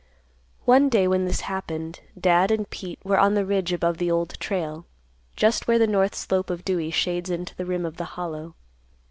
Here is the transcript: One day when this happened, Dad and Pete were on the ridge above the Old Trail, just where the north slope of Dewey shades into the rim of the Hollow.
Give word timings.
One 0.65 0.89
day 0.89 1.07
when 1.07 1.25
this 1.25 1.41
happened, 1.41 1.99
Dad 2.19 2.49
and 2.49 2.67
Pete 2.67 2.97
were 3.03 3.19
on 3.19 3.35
the 3.35 3.45
ridge 3.45 3.71
above 3.71 3.99
the 3.99 4.09
Old 4.09 4.33
Trail, 4.39 4.87
just 5.35 5.67
where 5.67 5.77
the 5.77 5.85
north 5.85 6.15
slope 6.15 6.49
of 6.49 6.65
Dewey 6.65 6.89
shades 6.89 7.29
into 7.29 7.55
the 7.55 7.65
rim 7.67 7.85
of 7.85 7.97
the 7.97 8.05
Hollow. 8.17 8.55